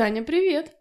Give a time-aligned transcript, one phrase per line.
[0.00, 0.72] Таня, привет.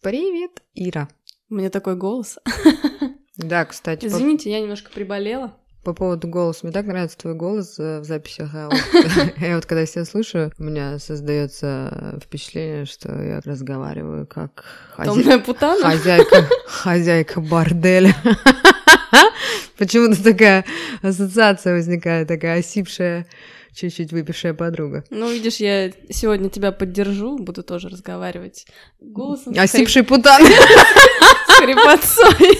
[0.00, 1.10] Привет, Ира.
[1.50, 2.38] У меня такой голос.
[3.36, 5.54] Да, кстати, Извините, я немножко приболела.
[5.82, 6.60] по, по поводу голоса.
[6.62, 8.54] Мне так нравится твой голос э, в записях.
[8.54, 8.70] а
[9.44, 17.40] Я вот когда себя слушаю, у меня создается впечатление, что я разговариваю как хозяйка, хозяйка
[17.42, 18.14] борделя.
[19.76, 20.64] Почему-то такая
[21.02, 23.26] ассоциация возникает, такая осипшая,
[23.74, 25.04] чуть-чуть выпившая подруга.
[25.10, 28.66] Ну, видишь, я сегодня тебя поддержу, буду тоже разговаривать
[29.00, 30.42] голосом с хрип- Осипший путан.
[31.48, 32.58] с хрипотцой.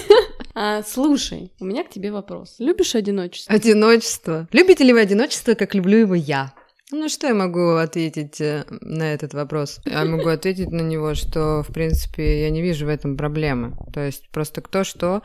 [0.53, 2.55] А, слушай, у меня к тебе вопрос.
[2.59, 3.53] Любишь одиночество?
[3.53, 4.47] Одиночество.
[4.51, 6.53] Любите ли вы одиночество, как люблю его я?
[6.91, 9.79] Ну, что я могу ответить э, на этот вопрос?
[9.85, 13.75] Я могу ответить на него, что, в принципе, я не вижу в этом проблемы.
[13.91, 15.23] То есть просто кто что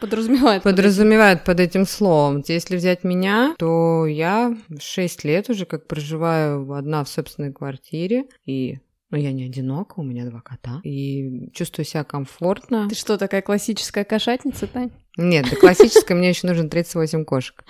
[0.00, 0.62] Подразумевает.
[0.62, 2.42] под подразумевает под этим словом.
[2.46, 8.78] Если взять меня, то я 6 лет уже как проживаю одна в собственной квартире, и
[9.10, 12.88] ну, я не одинока, у меня два кота, и чувствую себя комфортно.
[12.88, 14.90] Ты что, такая классическая кошатница, Тань?
[15.16, 17.64] Нет, для классической мне еще нужно 38 кошек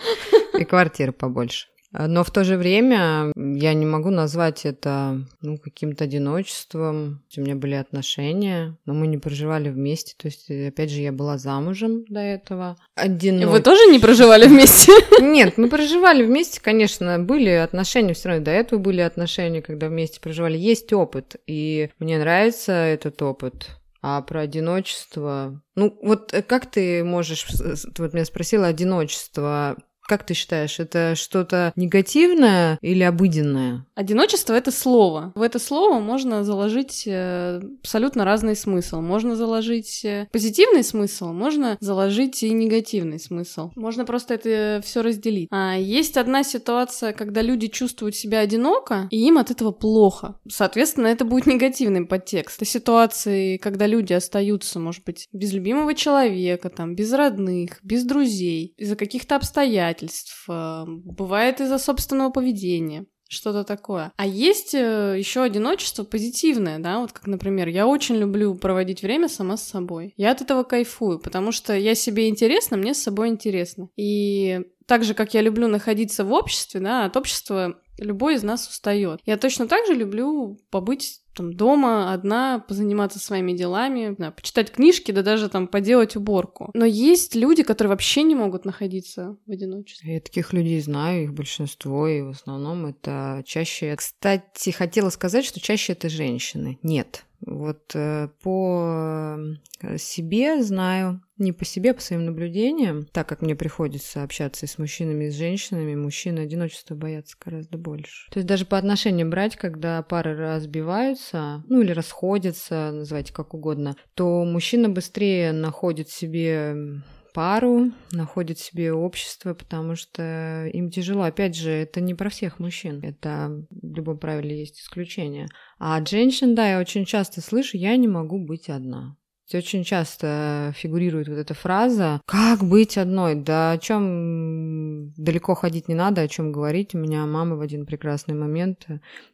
[0.59, 1.69] и квартира побольше.
[1.93, 7.23] Но в то же время я не могу назвать это ну, каким-то одиночеством.
[7.37, 10.15] У меня были отношения, но мы не проживали вместе.
[10.19, 12.77] То есть, э, опять же, я была замужем до этого.
[12.97, 13.47] И Одиноч...
[13.47, 14.93] Вы тоже не проживали вместе?
[15.21, 20.21] Нет, мы проживали вместе, конечно, были отношения, все равно до этого были отношения, когда вместе
[20.21, 20.59] проживали.
[20.59, 23.69] Есть опыт, и мне нравится этот опыт.
[24.01, 25.61] А про одиночество...
[25.75, 27.45] Ну, вот э, как ты можешь...
[27.45, 29.77] Ты вот меня спросила одиночество.
[30.09, 33.85] Как ты считаешь, это что-то негативное или обыденное?
[33.95, 35.33] Одиночество— это слово.
[35.35, 39.03] В это слово можно заложить э, абсолютно разный смысл.
[39.03, 43.71] Можно заложить э, позитивный смысл, можно заложить и негативный смысл.
[43.77, 45.49] Можно просто это все разделить.
[45.51, 50.37] А есть одна ситуация, когда люди чувствуют себя одиноко, и им от этого плохо.
[50.49, 52.63] Соответственно, это будет негативный подтекст.
[52.63, 58.73] Это ситуации, когда люди остаются, может быть, без любимого человека, там, без родных, без друзей,
[58.79, 64.13] из-за каких-то обстоятельств, э, бывает из-за собственного поведения что-то такое.
[64.17, 69.57] А есть еще одиночество позитивное, да, вот как, например, я очень люблю проводить время сама
[69.57, 70.15] с собой.
[70.17, 73.91] Я от этого кайфую, потому что я себе интересна, мне с собой интересно.
[73.97, 78.67] И так же, как я люблю находиться в обществе, да, от общества любой из нас
[78.69, 79.21] устает.
[79.27, 85.13] Я точно так же люблю побыть там дома одна, позаниматься своими делами, знаю, почитать книжки,
[85.13, 86.71] да даже там поделать уборку.
[86.73, 90.15] Но есть люди, которые вообще не могут находиться в одиночестве.
[90.15, 93.95] Я таких людей знаю, их большинство, и в основном это чаще...
[93.95, 96.79] Кстати, хотела сказать, что чаще это женщины.
[96.83, 97.25] Нет.
[97.41, 99.39] Вот э, по
[99.81, 104.67] э, себе знаю, не по себе, а по своим наблюдениям, так как мне приходится общаться
[104.67, 108.29] и с мужчинами, и с женщинами, мужчины одиночества боятся гораздо больше.
[108.31, 113.97] То есть даже по отношениям брать, когда пары разбиваются, ну или расходятся, называйте как угодно,
[114.15, 117.03] то мужчина быстрее находит себе
[117.39, 121.23] пару, находит себе общество, потому что им тяжело.
[121.23, 125.47] Опять же, это не про всех мужчин, это в любом правиле есть исключения.
[125.79, 129.17] А от женщин, да, я очень часто слышу, я не могу быть одна.
[129.55, 135.95] Очень часто фигурирует вот эта фраза «Как быть одной?» Да о чем далеко ходить не
[135.95, 136.95] надо, о чем говорить.
[136.95, 138.87] У меня мама в один прекрасный момент,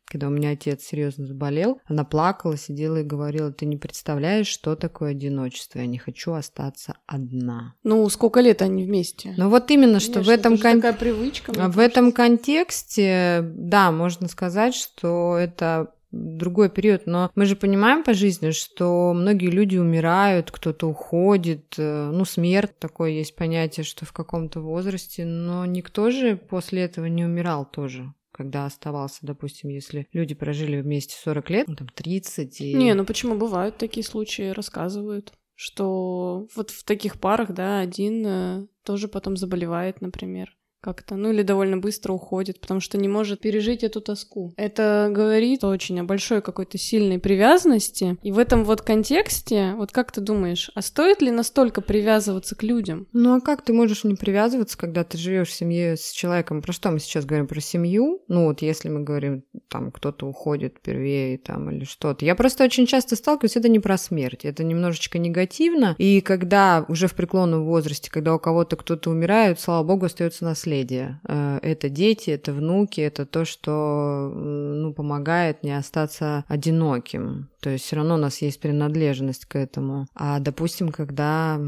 [0.07, 4.77] когда у меня отец серьезно заболел, она плакала, сидела и говорила «Ты не представляешь, что
[4.77, 7.75] такое одиночество, я не хочу остаться одна».
[7.83, 9.35] Ну, сколько лет они вместе?
[9.37, 11.53] Ну вот именно, что Конечно, в этом это кон- такая привычка.
[11.53, 12.17] в этом кажется.
[12.17, 19.13] контексте, да, можно сказать, что это другой период, но мы же понимаем по жизни, что
[19.15, 25.25] многие люди умирают, кто-то уходит, э, ну, смерть, такое есть понятие, что в каком-то возрасте,
[25.25, 31.15] но никто же после этого не умирал тоже когда оставался, допустим, если люди прожили вместе
[31.23, 32.75] 40 лет, ну, там, 30 и...
[32.75, 38.67] Не, ну почему бывают такие случаи, рассказывают, что вот в таких парах, да, один э,
[38.83, 40.57] тоже потом заболевает, например.
[40.85, 44.53] Как-то, ну или довольно быстро уходит, потому что не может пережить эту тоску.
[44.59, 48.19] Это говорит очень о большой какой-то сильной привязанности.
[48.23, 52.63] И в этом вот контексте, вот как ты думаешь, а стоит ли настолько привязываться к
[52.63, 53.07] людям?
[53.15, 56.61] Ну а как ты можешь не привязываться, когда ты живешь в семье с человеком?
[56.61, 57.47] Про что мы сейчас говорим?
[57.47, 58.23] Про семью?
[58.29, 62.27] Ну вот если мы говорим, там кто-то уходит первее там или что-то.
[62.27, 65.95] Я просто очень часто сталкиваюсь, это не про смерть, это немножечко негативно.
[65.97, 70.74] И когда уже в преклонном возрасте, когда у кого-то кто-то умирает, слава богу, остается наследие
[70.75, 71.21] наследие.
[71.29, 77.49] Э, это дети, это внуки, это то, что ну, помогает не остаться одиноким.
[77.61, 80.07] То есть все равно у нас есть принадлежность к этому.
[80.15, 81.59] А, допустим, когда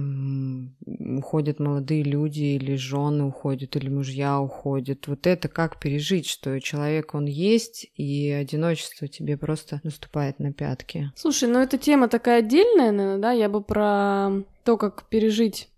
[0.87, 7.15] уходят молодые люди, или жены уходят, или мужья уходят, вот это как пережить, что человек,
[7.15, 11.13] он есть, и одиночество тебе просто наступает на пятки.
[11.17, 14.31] Слушай, ну эта тема такая отдельная, наверное, да, я бы про
[14.65, 15.71] то, как пережить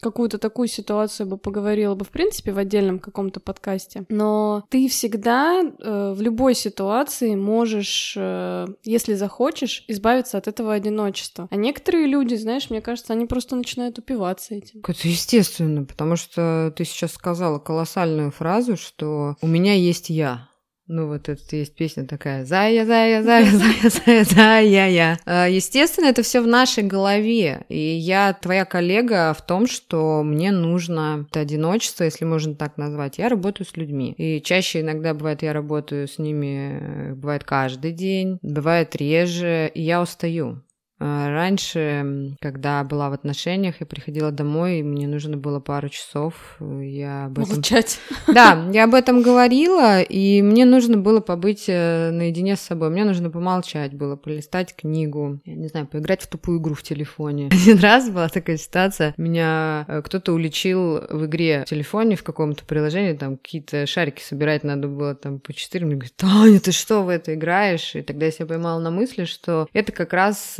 [0.00, 4.04] какую-то такую ситуацию бы поговорила бы, в принципе, в отдельном каком-то подкасте.
[4.08, 11.48] Но ты всегда э, в любой ситуации можешь, э, если захочешь, избавиться от этого одиночества.
[11.50, 14.82] А некоторые люди, знаешь, мне кажется, они просто начинают упиваться этим.
[14.86, 20.49] Это естественно, потому что ты сейчас сказала колоссальную фразу, что у меня есть я.
[20.92, 25.18] Ну, вот это есть песня такая «Зая, зая, зая, зая, зая, зая, я».
[25.24, 27.64] А, естественно, это все в нашей голове.
[27.68, 33.18] И я твоя коллега в том, что мне нужно это одиночество, если можно так назвать.
[33.18, 34.14] Я работаю с людьми.
[34.18, 40.02] И чаще иногда бывает, я работаю с ними, бывает каждый день, бывает реже, и я
[40.02, 40.60] устаю.
[41.02, 46.56] А, раньше, когда была в отношениях, я приходила домой, и мне нужно было пару часов.
[46.60, 47.54] Я об этом...
[47.54, 47.98] Молчать.
[48.26, 52.90] Да, я об этом говорила, и мне нужно было побыть э, наедине с собой.
[52.90, 57.48] Мне нужно помолчать было, полистать книгу, я не знаю, поиграть в тупую игру в телефоне.
[57.50, 62.64] Один раз была такая ситуация, меня э, кто-то уличил в игре в телефоне в каком-то
[62.64, 65.86] приложении, там какие-то шарики собирать надо было там по четыре.
[65.86, 67.96] Мне говорит, Таня, ты что в это играешь?
[67.96, 70.56] И тогда я себя поймала на мысли, что это как раз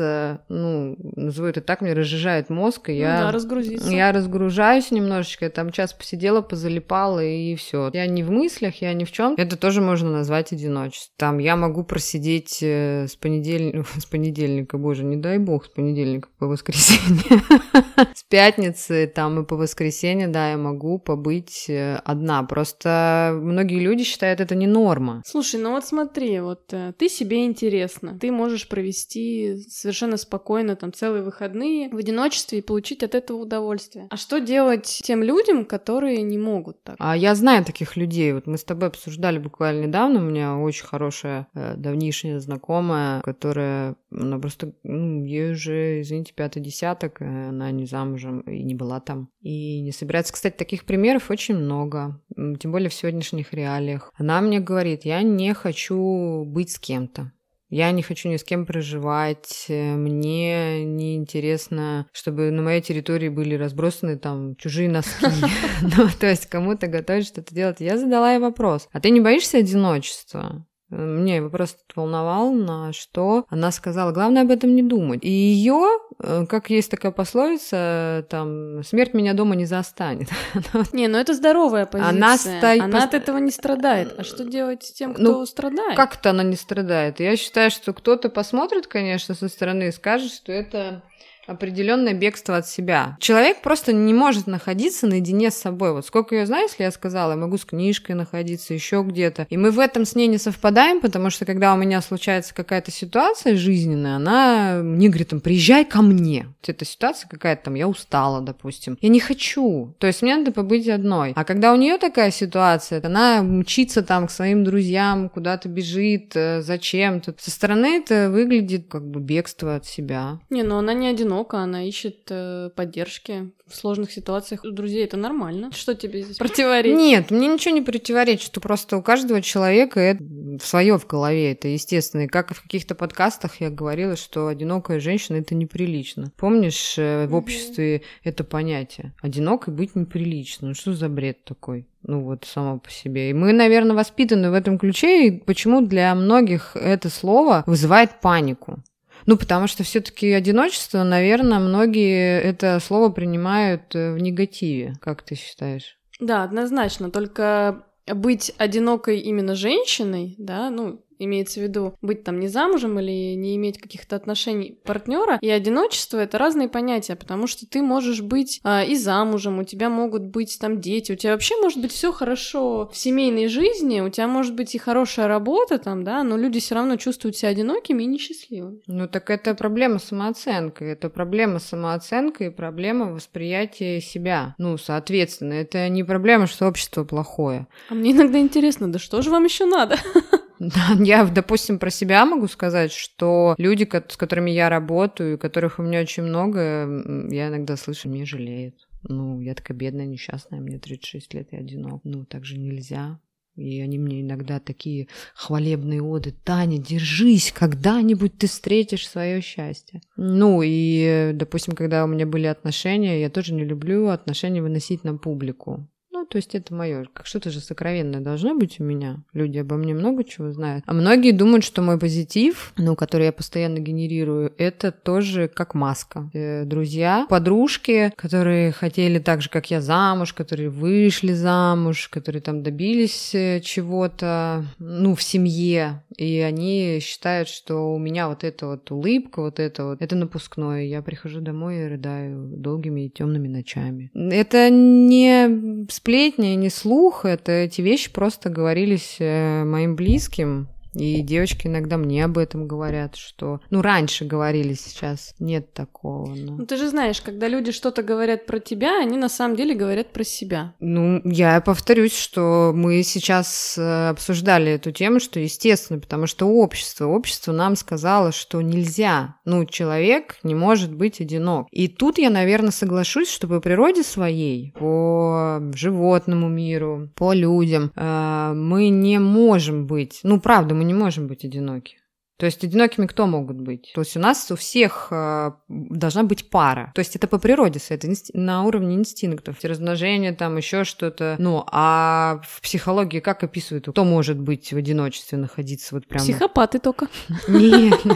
[0.49, 3.21] ну, назову это так, мне разжижает мозг, и ну, я...
[3.21, 3.91] Да, разгрузиться.
[3.91, 7.91] Я разгружаюсь немножечко, я там час посидела, позалипала, и все.
[7.93, 9.35] Я не в мыслях, я ни в чем.
[9.37, 11.15] Это тоже можно назвать одиночеством.
[11.17, 16.29] Там я могу просидеть э, с понедельника, с понедельника, боже, не дай бог, с понедельника
[16.38, 17.43] по воскресенье.
[18.15, 22.43] С пятницы там и по воскресенье, да, я могу побыть э, одна.
[22.43, 25.23] Просто многие люди считают это не норма.
[25.26, 28.19] Слушай, ну вот смотри, вот э, ты себе интересно.
[28.19, 34.06] Ты можешь провести совершенно спокойно там целые выходные в одиночестве и получить от этого удовольствие.
[34.11, 36.96] А что делать тем людям, которые не могут так?
[36.99, 38.32] А я знаю таких людей.
[38.32, 40.20] Вот мы с тобой обсуждали буквально недавно.
[40.20, 46.61] У меня очень хорошая э, давнишняя знакомая, которая, она просто, ну, ей уже, извините, пятый
[46.61, 49.28] десяток, э, она не замужем и не была там.
[49.40, 50.32] И не собирается.
[50.32, 52.20] Кстати, таких примеров очень много.
[52.37, 54.12] Тем более в сегодняшних реалиях.
[54.16, 57.32] Она мне говорит, я не хочу быть с кем-то.
[57.70, 59.67] Я не хочу ни с кем проживать.
[59.69, 65.26] Э, мне не интересно, чтобы на моей территории были разбросаны там чужие носки.
[65.82, 67.76] Ну, то есть кому-то готовить что-то делать.
[67.81, 68.88] Я задала ей вопрос.
[68.93, 70.67] А ты не боишься одиночества?
[70.90, 75.20] Мне вопрос волновал, на что она сказала, главное об этом не думать.
[75.22, 75.87] И ее,
[76.19, 80.28] э, как есть такая пословица, там, смерть меня дома не застанет.
[80.92, 82.10] Не, ну это здоровая позиция.
[82.10, 84.14] Она, стоит она от этого не страдает.
[84.19, 85.96] А что делать с тем, кто ну, страдает?
[85.96, 87.20] Как-то она не страдает.
[87.20, 91.02] Я считаю, что кто-то посмотрит, конечно, со стороны и скажет, что это
[91.46, 93.16] определенное бегство от себя.
[93.20, 95.92] Человек просто не может находиться наедине с собой.
[95.92, 99.46] Вот сколько я знаю, если я сказала, я могу с книжкой находиться, еще где-то.
[99.50, 102.90] И мы в этом с ней не совпадаем, потому что когда у меня случается какая-то
[102.90, 106.46] ситуация жизненная, она мне говорит, там, приезжай ко мне.
[106.66, 108.96] Эта ситуация какая-то там, я устала, допустим.
[109.00, 109.94] Я не хочу.
[109.98, 111.32] То есть мне надо побыть одной.
[111.34, 116.62] А когда у нее такая ситуация, она мчится там к своим друзьям, куда-то бежит, э,
[116.62, 117.34] зачем-то.
[117.38, 120.38] Со стороны это выглядит как бы бегство от себя.
[120.48, 124.65] Не, но она не одинока одинока, она ищет э, поддержки в сложных ситуациях.
[124.65, 125.71] У друзей это нормально.
[125.73, 126.99] Что тебе здесь противоречит?
[126.99, 130.23] Нет, мне ничего не противоречит, что просто у каждого человека это
[130.62, 132.23] свое в голове, это естественно.
[132.23, 136.32] И как и в каких-то подкастах я говорила, что одинокая женщина это неприлично.
[136.37, 138.04] Помнишь, э, в обществе угу.
[138.25, 139.14] это понятие?
[139.23, 140.69] Одинокой быть неприлично.
[140.69, 141.87] Ну что за бред такой?
[142.02, 143.31] Ну вот, само по себе.
[143.31, 148.83] И мы, наверное, воспитаны в этом ключе, и почему для многих это слово вызывает панику.
[149.27, 154.95] Ну, потому что все-таки одиночество, наверное, многие это слово принимают э, в негативе.
[155.00, 155.99] Как ты считаешь?
[156.21, 157.11] Да, однозначно.
[157.11, 163.35] Только быть одинокой именно женщиной, да, ну, имеется в виду быть там не замужем или
[163.35, 165.39] не иметь каких-то отношений партнера.
[165.41, 169.91] И одиночество это разные понятия, потому что ты можешь быть а, и замужем, у тебя
[169.91, 174.09] могут быть там дети, у тебя вообще может быть все хорошо в семейной жизни, у
[174.09, 178.03] тебя может быть и хорошая работа там, да, но люди все равно чувствуют себя одинокими
[178.03, 178.81] и несчастливыми.
[178.87, 184.55] Ну так это проблема самооценки, это проблема самооценки и проблема восприятия себя.
[184.59, 187.67] Ну, соответственно, это не проблема, что общество плохое.
[187.89, 189.97] А мне иногда интересно, да что же вам еще надо?
[190.99, 196.00] Я, допустим, про себя могу сказать, что люди, с которыми я работаю, которых у меня
[196.00, 196.87] очень много,
[197.31, 198.75] я иногда слышу, мне жалеют.
[199.02, 202.02] Ну, я такая бедная, несчастная, мне 36 лет, я одинок.
[202.05, 203.19] Ну, так же нельзя.
[203.57, 206.33] И они мне иногда такие хвалебные оды.
[206.45, 210.02] Таня, держись, когда-нибудь ты встретишь свое счастье.
[210.17, 215.17] Ну и, допустим, когда у меня были отношения, я тоже не люблю отношения выносить на
[215.17, 215.88] публику
[216.25, 217.07] то есть это мое.
[217.12, 219.19] Как что-то же сокровенное должно быть у меня.
[219.33, 220.85] Люди обо мне много чего знают.
[220.87, 226.31] А многие думают, что мой позитив, ну, который я постоянно генерирую, это тоже как маска.
[226.33, 232.62] Э, друзья, подружки, которые хотели так же, как я, замуж, которые вышли замуж, которые там
[232.62, 238.91] добились э, чего-то, ну, в семье, и они считают, что у меня вот эта вот
[238.91, 240.85] улыбка, вот это вот, это напускное.
[240.85, 244.11] Я прихожу домой и рыдаю долгими и темными ночами.
[244.15, 251.23] Это не сплетни сплетни, не слух, это эти вещи просто говорились э, моим близким, и
[251.23, 253.61] девочки иногда мне об этом говорят, что...
[253.70, 256.35] Ну, раньше говорили, сейчас нет такого.
[256.35, 256.56] Но...
[256.56, 260.12] Ну, ты же знаешь, когда люди что-то говорят про тебя, они на самом деле говорят
[260.12, 260.75] про себя.
[260.80, 267.06] Ну, я повторюсь, что мы сейчас э, обсуждали эту тему, что естественно, потому что общество,
[267.06, 269.37] общество нам сказало, что нельзя.
[269.44, 271.68] Ну, человек не может быть одинок.
[271.70, 278.52] И тут я, наверное, соглашусь, что по природе своей, по животному миру, по людям, э,
[278.54, 280.20] мы не можем быть...
[280.23, 281.99] Ну, правда, мы не можем быть одиноки.
[282.40, 283.92] То есть одинокими кто могут быть?
[283.94, 286.90] То есть у нас у всех э, должна быть пара.
[286.94, 288.30] То есть это по природе, это инст...
[288.32, 289.58] на уровне инстинктов.
[289.62, 291.37] Размножение, там еще что-то.
[291.38, 296.22] Ну, а в психологии как описывают, кто может быть в одиночестве находиться вот прям...
[296.22, 297.08] Психопаты только.
[297.46, 298.00] Нет.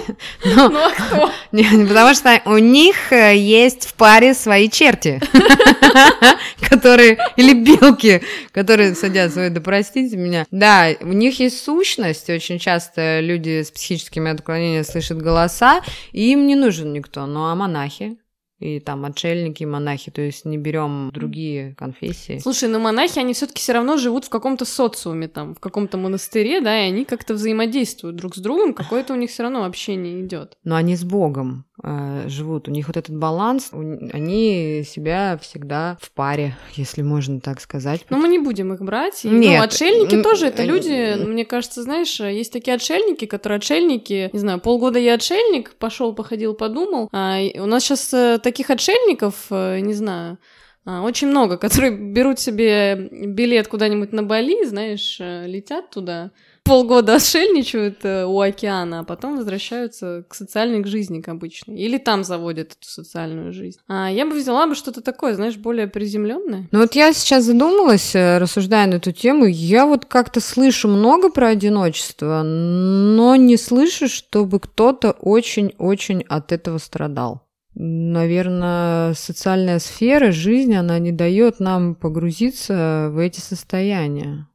[0.45, 1.31] Ну а кто?
[1.53, 5.21] Потому что у них э, есть в паре свои черти,
[6.77, 7.19] которые...
[7.37, 10.47] Или белки, которые садятся, да простите меня.
[10.51, 12.31] Да, у них есть сущность.
[12.31, 17.27] Очень часто люди с психическим психическими отклонениями слышат голоса, и им не нужен никто.
[17.27, 18.19] Ну а монахи?
[18.61, 22.39] и там отшельники, монахи, то есть не берем другие конфессии.
[22.39, 26.63] Слушай, но монахи, они все-таки все равно живут в каком-то социуме, там, в каком-то монастыре,
[26.63, 30.57] да, и они как-то взаимодействуют друг с другом, какое-то у них все равно общение идет.
[30.65, 36.57] Но они с Богом живут, у них вот этот баланс, они себя всегда в паре,
[36.75, 38.05] если можно так сказать.
[38.11, 39.25] Но мы не будем их брать.
[39.25, 39.59] И, ну, Нет.
[39.59, 44.61] Ну, отшельники тоже это люди, мне кажется, знаешь, есть такие отшельники, которые отшельники, не знаю,
[44.61, 47.09] полгода я отшельник, пошел, походил, подумал.
[47.13, 50.39] А, у нас сейчас таких отшельников, э, не знаю,
[50.87, 56.31] а, очень много, которые берут себе билет куда-нибудь на Бали, знаешь, э, летят туда,
[56.65, 61.77] полгода отшельничают э, у океана, а потом возвращаются к социальной жизни, к обычной.
[61.77, 63.79] Или там заводят эту социальную жизнь.
[63.87, 66.69] А я бы взяла бы что-то такое, знаешь, более приземленное.
[66.73, 71.49] Ну вот я сейчас задумалась, рассуждая на эту тему, я вот как-то слышу много про
[71.49, 77.43] одиночество, но не слышу, чтобы кто-то очень-очень от этого страдал.
[77.75, 84.49] Наверное, социальная сфера жизни, она не дает нам погрузиться в эти состояния.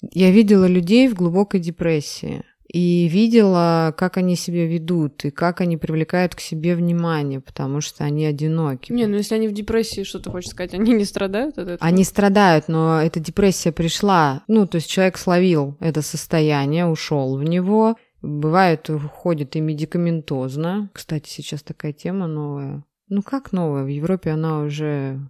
[0.00, 5.76] Я видела людей в глубокой депрессии и видела, как они себя ведут и как они
[5.76, 8.92] привлекают к себе внимание, потому что они одиноки.
[8.92, 11.78] Не, ну если они в депрессии, что ты хочешь сказать, они не страдают от этого?
[11.80, 17.42] Они страдают, но эта депрессия пришла, ну, то есть человек словил это состояние, ушел в
[17.42, 20.90] него, Бывает, уходит и медикаментозно.
[20.92, 22.84] Кстати, сейчас такая тема новая.
[23.08, 23.84] Ну как новая?
[23.84, 25.20] В Европе она уже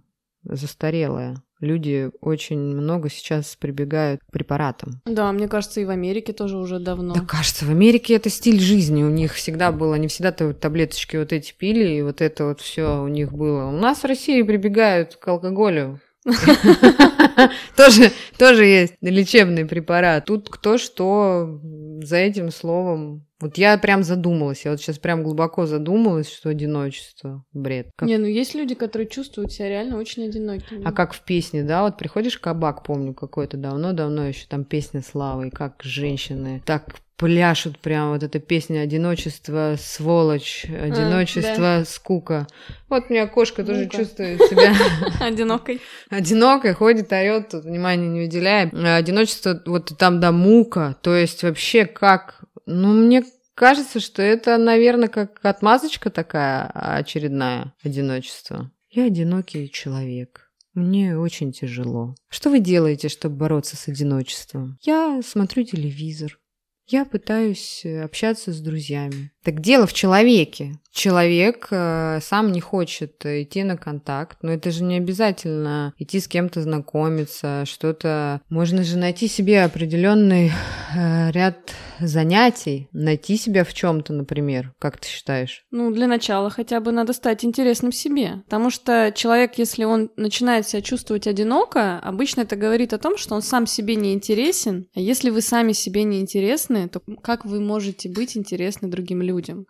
[0.43, 1.41] застарелая.
[1.59, 5.01] Люди очень много сейчас прибегают к препаратам.
[5.05, 7.13] Да, мне кажется, и в Америке тоже уже давно.
[7.13, 9.03] Да, кажется, в Америке это стиль жизни.
[9.03, 13.01] У них всегда было, они всегда таблеточки вот эти пили, и вот это вот все
[13.01, 13.65] у них было.
[13.65, 15.99] У нас в России прибегают к алкоголю.
[17.75, 20.25] Тоже, тоже есть лечебный препарат.
[20.25, 21.61] Тут кто что
[22.01, 23.25] за этим словом.
[23.39, 27.89] Вот я прям задумалась, я вот сейчас прям глубоко задумалась, что одиночество бред.
[27.95, 28.07] Как...
[28.07, 30.83] Не, ну есть люди, которые чувствуют себя реально очень одинокими.
[30.83, 35.01] А как в песне, да, вот приходишь в кабак, помню, какой-то давно-давно еще там песня
[35.01, 41.85] Славы, и как женщины так пляшут прям вот эта песня «Одиночество, сволочь», «Одиночество, а, да.
[41.85, 42.47] скука».
[42.87, 43.97] Вот у меня кошка тоже Мука.
[43.97, 44.73] чувствует себя...
[45.19, 45.81] Одинокой.
[46.09, 48.73] Одинокой, ходит, орет, тут внимания не уделяет.
[48.73, 52.39] Одиночество, вот там, да, мука, то есть вообще как...
[52.71, 53.23] Ну, мне
[53.55, 58.71] кажется, что это, наверное, как отмазочка такая очередная, одиночество.
[58.91, 60.51] Я одинокий человек.
[60.75, 62.15] Мне очень тяжело.
[62.29, 64.77] Что вы делаете, чтобы бороться с одиночеством?
[64.81, 66.39] Я смотрю телевизор.
[66.85, 69.31] Я пытаюсь э, общаться с друзьями.
[69.43, 70.79] Так дело в человеке.
[70.91, 76.27] Человек э, сам не хочет идти на контакт, но это же не обязательно идти с
[76.27, 78.41] кем-то знакомиться, что-то.
[78.49, 80.51] Можно же найти себе определенный
[80.95, 84.73] э, ряд занятий, найти себя в чем-то, например.
[84.79, 85.63] Как ты считаешь?
[85.71, 88.41] Ну, для начала хотя бы надо стать интересным себе.
[88.45, 93.35] Потому что человек, если он начинает себя чувствовать одиноко, обычно это говорит о том, что
[93.35, 94.87] он сам себе не интересен.
[94.95, 99.28] А если вы сами себе не интересны, то как вы можете быть интересны другим людям?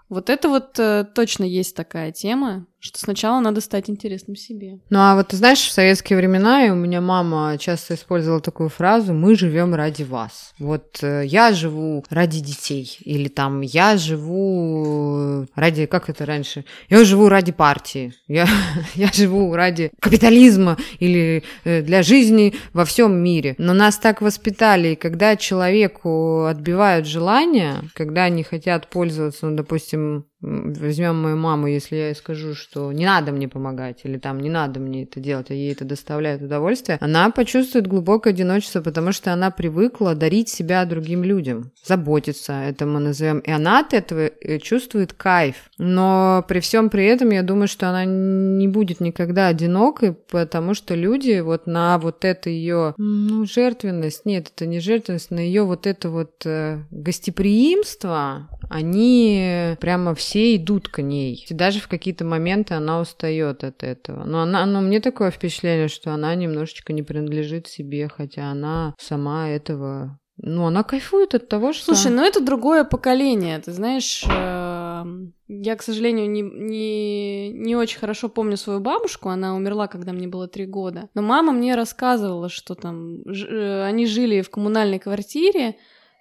[0.09, 4.79] Вот это вот э, точно есть такая тема, что сначала надо стать интересным себе.
[4.89, 8.69] Ну а вот ты знаешь, в советские времена, и у меня мама часто использовала такую
[8.69, 10.53] фразу «мы живем ради вас».
[10.59, 17.03] Вот э, я живу ради детей, или там я живу ради, как это раньше, я
[17.03, 18.47] живу ради партии, я,
[18.95, 23.55] я живу ради капитализма или э, для жизни во всем мире.
[23.57, 30.28] Но нас так воспитали, и когда человеку отбивают желание, когда они хотят пользоваться, ну, допустим,
[30.41, 34.49] возьмем мою маму, если я ей скажу, что не надо мне помогать, или там не
[34.49, 39.33] надо мне это делать, а ей это доставляет удовольствие, она почувствует глубокое одиночество, потому что
[39.33, 43.39] она привыкла дарить себя другим людям, заботиться, это мы назовем.
[43.39, 45.55] И она от этого э, чувствует кайф.
[45.77, 50.95] Но при всем при этом я думаю, что она не будет никогда одинокой, потому что
[50.95, 55.87] люди вот на вот это ее ну, жертвенность, нет, это не жертвенность, на ее вот
[55.87, 61.45] это вот э, гостеприимство, они прямо все идут к ней.
[61.49, 64.23] И даже в какие-то моменты она устает от этого.
[64.23, 69.49] Но она, но мне такое впечатление, что она немножечко не принадлежит себе, хотя она сама
[69.49, 71.93] этого ну, она кайфует от того, что...
[71.93, 77.99] Слушай, ну это другое поколение, ты знаешь, эм, я, к сожалению, не, не, не очень
[77.99, 82.47] хорошо помню свою бабушку, она умерла, когда мне было три года, но мама мне рассказывала,
[82.47, 85.75] что там э, они жили в коммунальной квартире,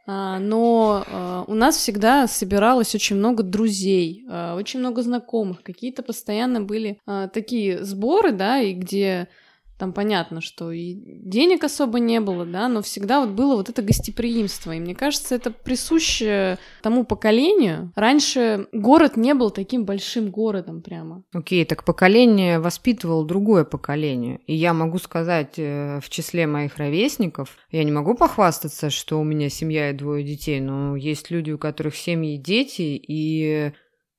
[0.08, 6.62] но а, у нас всегда собиралось очень много друзей, а, очень много знакомых, какие-то постоянно
[6.62, 6.98] были
[7.32, 9.28] такие сборы, да, и где
[9.78, 13.80] там понятно, что и денег особо не было, да, но всегда вот было вот это
[13.80, 14.72] гостеприимство.
[14.72, 17.92] И мне кажется, это присуще тому поколению.
[17.94, 21.22] Раньше город не был таким большим городом прямо.
[21.32, 24.40] Окей, okay, так поколение воспитывало другое поколение.
[24.46, 29.24] И я могу сказать э, в числе моих ровесников, я не могу похвастаться, что у
[29.24, 33.72] меня семья и двое детей, но есть люди, у которых семьи и дети, и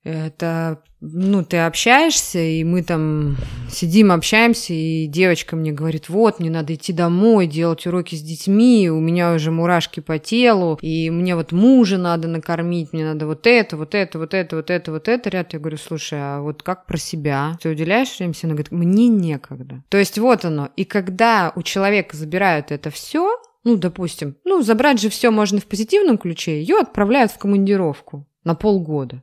[0.03, 3.35] это, ну, ты общаешься, и мы там
[3.69, 8.89] сидим, общаемся, и девочка мне говорит, вот, мне надо идти домой, делать уроки с детьми,
[8.89, 13.45] у меня уже мурашки по телу, и мне вот мужа надо накормить, мне надо вот
[13.45, 15.53] это, вот это, вот это, вот это, вот это ряд.
[15.53, 17.57] Я говорю, слушай, а вот как про себя?
[17.61, 18.47] Ты уделяешь время себе?
[18.47, 19.83] Она говорит, мне некогда.
[19.89, 20.69] То есть вот оно.
[20.75, 25.65] И когда у человека забирают это все, ну, допустим, ну, забрать же все можно в
[25.65, 29.21] позитивном ключе, ее отправляют в командировку на полгода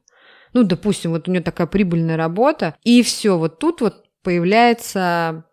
[0.57, 5.45] ну, допустим, вот у нее такая прибыльная работа, и все, вот тут вот появляется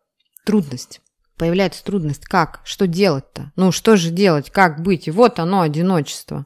[0.45, 1.01] трудность.
[1.35, 2.25] Появляется трудность.
[2.25, 2.61] Как?
[2.63, 3.51] Что делать-то?
[3.57, 4.49] Ну, что же делать?
[4.49, 5.09] Как быть?
[5.09, 6.45] И вот оно, одиночество.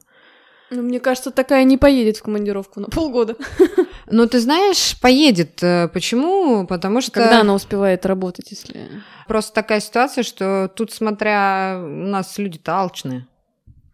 [0.70, 3.36] Ну, мне кажется, такая не поедет в командировку на полгода.
[4.10, 5.62] Ну, ты знаешь, поедет.
[5.62, 6.66] Э, почему?
[6.66, 7.10] Потому что...
[7.10, 8.88] Когда она успевает работать, если...
[9.26, 11.78] Просто такая ситуация, что тут, смотря...
[11.78, 13.26] У нас люди толчные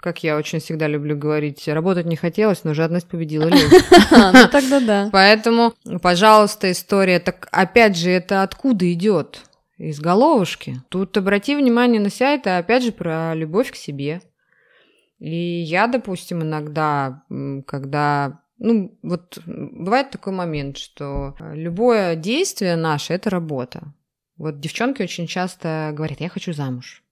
[0.04, 3.70] как я очень всегда люблю говорить, работать не хотелось, но жадность победила лень.
[4.10, 5.08] Ну тогда да.
[5.12, 7.20] Поэтому, пожалуйста, история.
[7.20, 9.40] Так опять же, это откуда идет?
[9.78, 10.82] Из головушки.
[10.90, 14.20] Тут обрати внимание на себя, это опять же про любовь к себе.
[15.18, 17.22] И я, допустим, иногда,
[17.66, 23.94] когда ну, вот бывает такой момент, что любое действие наше– это работа.
[24.36, 27.03] Вот девчонки очень часто говорят, я хочу замуж.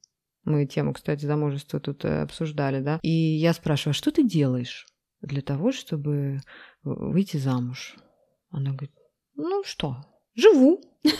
[0.44, 2.98] Мы тему, кстати, замужества тут э, обсуждали, да.
[3.02, 4.86] И я спрашиваю, а что ты делаешь
[5.20, 6.40] для того, чтобы
[6.82, 7.96] выйти замуж?
[8.50, 8.92] Она говорит,
[9.36, 9.96] ну что,
[10.34, 10.80] живу.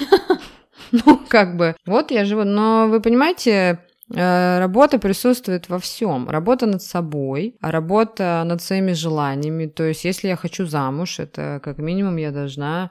[0.91, 2.45] Ну, как бы, вот я живу.
[2.45, 3.81] Но вы понимаете,
[4.13, 6.29] э, Работа присутствует во всем.
[6.29, 9.67] Работа над собой, а работа над своими желаниями.
[9.67, 12.91] То есть, если я хочу замуж, это как минимум я должна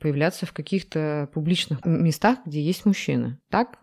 [0.00, 3.38] появляться в каких-то публичных местах, где есть мужчины.
[3.50, 3.78] Так?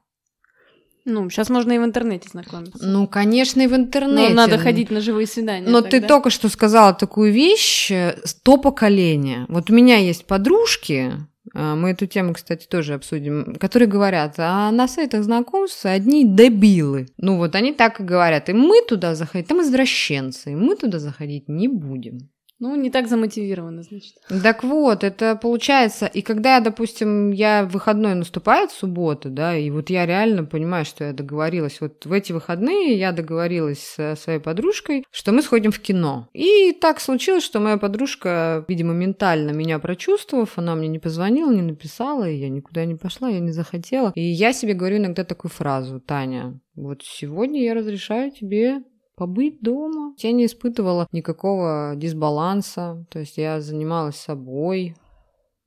[1.10, 2.86] Ну, сейчас можно и в интернете знакомиться.
[2.86, 4.28] Ну, конечно, и в интернете.
[4.28, 5.65] Но надо ходить на живые свидания.
[5.65, 6.02] Но тогда.
[6.02, 9.46] ты только что сказала такую вещь, э, то поколение.
[9.48, 11.13] Вот у меня есть подружки,
[11.56, 17.08] э, мы эту тему, кстати, тоже обсудим, которые говорят, а на сайтах знакомств одни дебилы.
[17.15, 21.00] Ну вот они так и говорят, и мы туда заходить, там извращенцы, и мы туда
[21.00, 22.30] заходить не будем.
[22.60, 24.15] Ну, не так замотивировано, значит.
[24.41, 29.91] Так вот, это получается, и когда я, допустим, я выходной наступает суббота, да, и вот
[29.91, 35.06] я реально понимаю, что я договорилась, вот в эти выходные я договорилась со своей подружкой,
[35.12, 36.30] что мы сходим в кино.
[36.34, 41.62] И так случилось, что моя подружка, видимо, ментально меня прочувствовав, она мне не позвонила, не
[41.62, 44.12] написала, и я никуда не пошла, я не захотела.
[44.15, 48.82] И я себе говорю иногда такую фразу, Таня, вот сегодня я разрешаю тебе
[49.17, 50.13] побыть дома.
[50.19, 54.95] Я не испытывала никакого дисбаланса, то есть я занималась собой,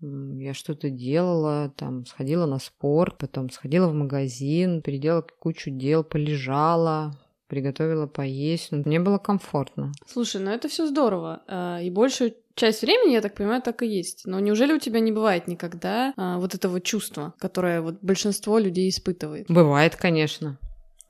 [0.00, 7.18] я что-то делала, там, сходила на спорт, потом сходила в магазин, переделала кучу дел, полежала,
[7.48, 8.68] приготовила поесть.
[8.70, 9.92] Ну, мне было комфортно.
[10.06, 11.42] Слушай, ну это все здорово.
[11.46, 14.22] А, и большую часть времени, я так понимаю, так и есть.
[14.24, 18.88] Но неужели у тебя не бывает никогда а, вот этого чувства, которое вот большинство людей
[18.88, 19.46] испытывает?
[19.48, 20.58] Бывает, конечно.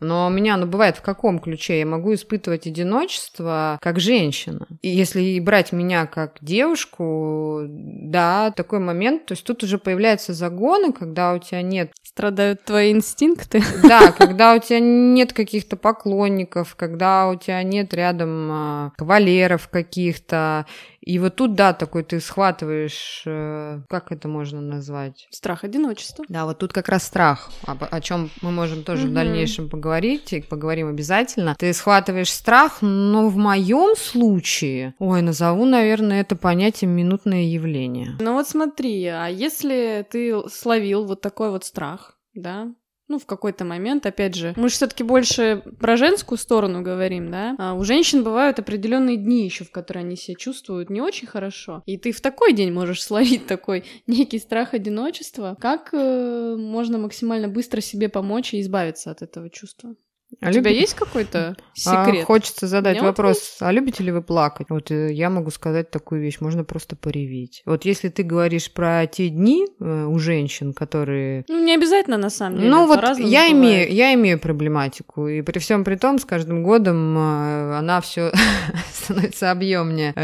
[0.01, 1.79] Но у меня оно бывает в каком ключе?
[1.79, 4.67] Я могу испытывать одиночество как женщина.
[4.83, 10.93] И если брать меня как девушку, да, такой момент, то есть тут уже появляются загоны,
[10.93, 11.93] когда у тебя нет...
[12.03, 13.63] Страдают твои инстинкты?
[13.83, 20.67] Да, когда у тебя нет каких-то поклонников, когда у тебя нет рядом а, кавалеров каких-то,
[21.11, 25.27] и вот тут, да, такой ты схватываешь, э, как это можно назвать?
[25.31, 26.25] Страх одиночества.
[26.29, 29.11] Да, вот тут как раз страх, об, о чем мы можем тоже угу.
[29.11, 31.57] в дальнейшем поговорить, и поговорим обязательно.
[31.59, 38.17] Ты схватываешь страх, но в моем случае, ой, назову, наверное, это понятие минутное явление.
[38.21, 42.69] Ну вот смотри, а если ты словил вот такой вот страх, да,
[43.11, 47.57] ну, в какой-то момент, опять же, мы же все-таки больше про женскую сторону говорим, да?
[47.59, 51.83] А у женщин бывают определенные дни еще, в которые они себя чувствуют не очень хорошо.
[51.87, 55.57] И ты в такой день можешь словить такой некий страх одиночества.
[55.61, 59.97] Как э, можно максимально быстро себе помочь и избавиться от этого чувства?
[60.41, 62.23] А У тебя есть какой-то а, секрет?
[62.23, 64.69] А, хочется задать вопрос, вот а любите ли вы плакать?
[64.71, 67.63] Вот э, я могу сказать такую вещь, можно просто пореветь.
[67.67, 71.45] Вот если ты говоришь про те дни э, у женщин, которые...
[71.49, 72.71] Ну, не обязательно, на самом деле.
[72.71, 77.19] Ну, вот я имею, я имею проблематику, и при всем при том, с каждым годом
[77.19, 78.33] э, она все
[78.93, 80.15] становится объемнее.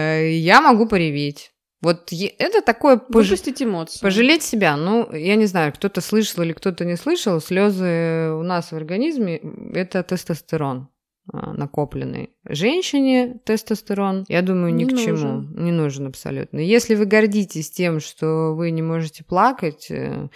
[0.40, 1.50] Я могу пореветь.
[1.86, 3.30] Вот это такое пож...
[3.30, 4.00] Выпустить эмоции.
[4.00, 4.76] Пожалеть себя.
[4.76, 7.40] Ну, я не знаю, кто-то слышал или кто-то не слышал.
[7.40, 9.40] Слезы у нас в организме
[9.72, 10.88] это тестостерон
[11.32, 12.30] а, накопленный.
[12.44, 15.16] Женщине тестостерон, я думаю, ни не к нужен.
[15.16, 15.64] чему.
[15.64, 16.58] Не нужен абсолютно.
[16.58, 20.28] Если вы гордитесь тем, что вы не можете плакать, э,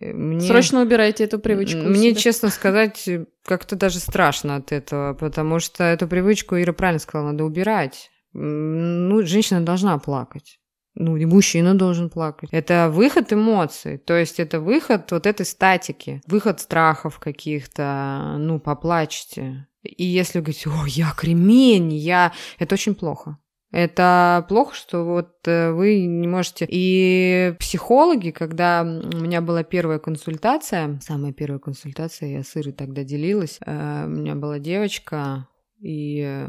[0.00, 0.40] э, мне...
[0.40, 1.80] Срочно убирайте эту привычку.
[1.82, 3.06] Мне, честно сказать,
[3.44, 8.10] как-то даже страшно от этого, потому что эту привычку, Ира правильно сказала, надо убирать.
[8.32, 10.58] Ну, женщина должна плакать
[10.96, 12.48] ну, и мужчина должен плакать.
[12.52, 19.68] Это выход эмоций, то есть это выход вот этой статики, выход страхов каких-то, ну, поплачьте.
[19.82, 22.32] И если говорить, о, я кремень, я...
[22.58, 23.38] Это очень плохо.
[23.70, 26.66] Это плохо, что вот э, вы не можете...
[26.68, 33.04] И психологи, когда у меня была первая консультация, самая первая консультация, я с Ирой тогда
[33.04, 35.46] делилась, э, у меня была девочка,
[35.78, 36.46] и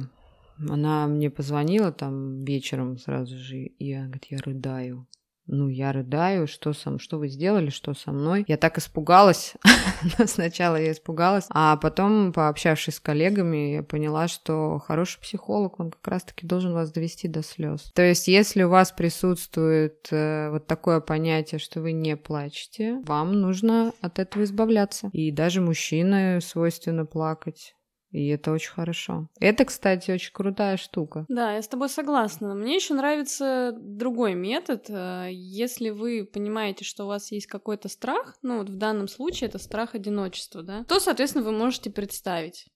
[0.60, 5.08] она мне позвонила там вечером сразу же, и я, говорит, я рыдаю.
[5.50, 8.44] Ну, я рыдаю, что, сам, что вы сделали, что со мной.
[8.50, 9.54] Я так испугалась.
[10.26, 16.06] Сначала я испугалась, а потом, пообщавшись с коллегами, я поняла, что хороший психолог, он как
[16.06, 17.92] раз-таки должен вас довести до слез.
[17.96, 23.40] То есть, если у вас присутствует э, вот такое понятие, что вы не плачете, вам
[23.40, 25.10] нужно от этого избавляться.
[25.14, 27.74] И даже мужчины свойственно плакать.
[28.12, 29.28] И это очень хорошо.
[29.40, 31.26] Это, кстати, очень крутая штука.
[31.28, 32.56] Да, я с тобой согласна.
[32.56, 34.86] Мне еще нравится другой метод.
[34.90, 39.50] Э, если вы понимаете, что у вас есть какой-то страх, ну вот в данном случае
[39.50, 42.68] это страх одиночества, да, то, соответственно, вы можете представить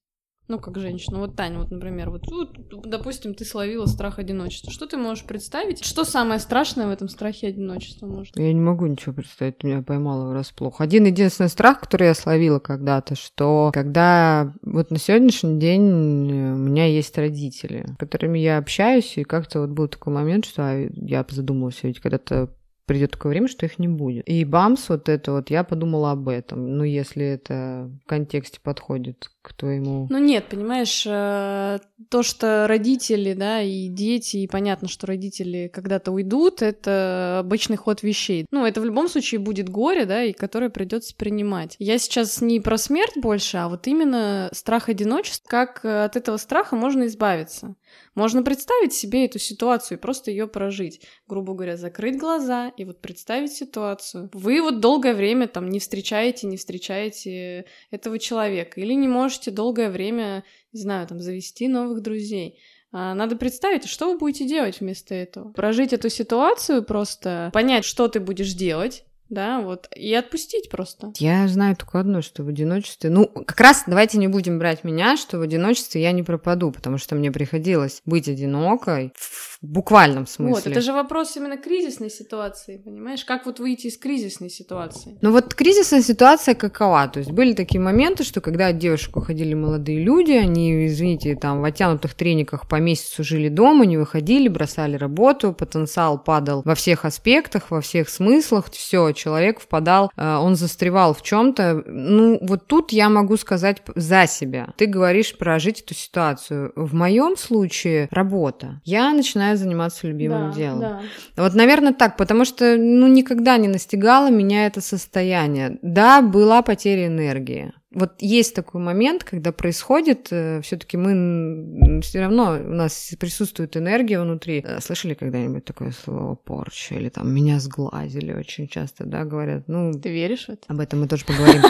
[0.52, 1.18] ну, как женщина.
[1.20, 4.72] Вот Таня, вот, например, вот, вот, допустим, ты словила страх одиночества.
[4.72, 5.84] Что ты можешь представить?
[5.84, 8.38] Что самое страшное в этом страхе одиночества может?
[8.38, 10.82] Я не могу ничего представить, ты меня поймала врасплох.
[10.82, 16.86] Один единственный страх, который я словила когда-то, что когда вот на сегодняшний день у меня
[16.86, 21.80] есть родители, с которыми я общаюсь, и как-то вот был такой момент, что я задумалась,
[21.84, 22.50] ведь когда-то
[22.92, 24.28] придет такое время, что их не будет.
[24.28, 26.78] И бамс, вот это вот, я подумала об этом.
[26.78, 30.08] Ну, если это в контексте подходит к твоему...
[30.10, 36.12] Ну нет, понимаешь, э, то, что родители, да, и дети, и понятно, что родители когда-то
[36.12, 38.46] уйдут, это обычный ход вещей.
[38.52, 41.76] Ну, это в любом случае будет горе, да, и которое придется принимать.
[41.80, 46.76] Я сейчас не про смерть больше, а вот именно страх одиночества, как от этого страха
[46.76, 47.76] можно избавиться.
[48.14, 51.02] Можно представить себе эту ситуацию и просто ее прожить.
[51.28, 54.30] Грубо говоря, закрыть глаза и вот представить ситуацию.
[54.34, 59.90] Вы вот долгое время там не встречаете, не встречаете этого человека или не можете долгое
[59.90, 62.60] время, не знаю, там завести новых друзей.
[62.92, 65.54] А надо представить, что вы будете делать вместо этого.
[65.54, 71.14] Прожить эту ситуацию просто, понять, что ты будешь делать, да, вот, и отпустить просто.
[71.18, 75.16] Я знаю только одно, что в одиночестве, ну, как раз давайте не будем брать меня,
[75.16, 80.56] что в одиночестве я не пропаду, потому что мне приходилось быть одинокой в буквальном смысле.
[80.56, 83.24] Вот, это же вопрос именно кризисной ситуации, понимаешь?
[83.24, 85.18] Как вот выйти из кризисной ситуации?
[85.22, 87.08] Ну вот кризисная ситуация какова?
[87.08, 91.62] То есть были такие моменты, что когда от девушек уходили молодые люди, они, извините, там
[91.62, 97.06] в оттянутых трениках по месяцу жили дома, не выходили, бросали работу, потенциал падал во всех
[97.06, 101.84] аспектах, во всех смыслах, все, человек впадал, э, он застревал в чем-то.
[101.86, 104.74] Ну вот тут я могу сказать за себя.
[104.78, 106.72] Ты говоришь прожить эту ситуацию.
[106.76, 108.82] В моем случае работа.
[108.86, 110.80] Я начинаю начинаю заниматься любимым да, делом.
[110.80, 111.02] Да.
[111.38, 115.78] Вот, наверное, так, потому что, ну, никогда не настигало меня это состояние.
[115.82, 117.74] Да, была потеря энергии.
[117.94, 124.22] Вот есть такой момент, когда происходит, э, все-таки мы все равно у нас присутствует энергия
[124.22, 124.64] внутри.
[124.66, 129.68] Э, слышали когда-нибудь такое слово порча или там меня сглазили очень часто, да, говорят.
[129.68, 130.62] Ну, ты веришь в это?
[130.70, 131.64] Об этом мы тоже поговорим.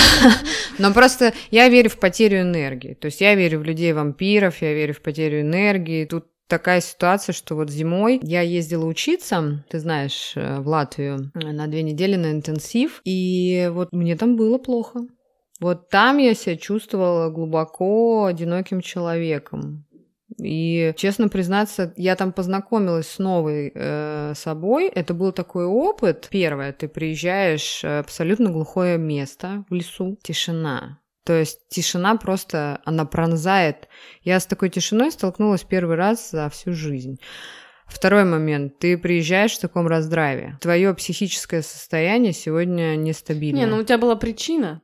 [0.78, 2.94] Но просто я верю в потерю энергии.
[2.94, 6.06] То есть я верю в людей-вампиров, я верю в потерю энергии.
[6.06, 11.50] Тут такая ситуация, что вот зимой я ездила учиться, ты знаешь, э, в Латвию э,
[11.50, 15.00] на две недели на интенсив, и вот мне там было плохо.
[15.60, 19.86] Вот там я себя чувствовала глубоко одиноким человеком.
[20.38, 24.88] И, честно признаться, я там познакомилась с новой э, собой.
[24.88, 26.28] Это был такой опыт.
[26.30, 30.98] Первое, ты приезжаешь в абсолютно глухое место в лесу, тишина.
[31.24, 33.88] То есть тишина просто, она пронзает.
[34.22, 37.18] Я с такой тишиной столкнулась первый раз за всю жизнь.
[37.86, 38.78] Второй момент.
[38.78, 40.58] Ты приезжаешь в таком раздраве.
[40.60, 43.58] Твое психическое состояние сегодня нестабильно.
[43.58, 44.82] Не, ну у тебя была причина.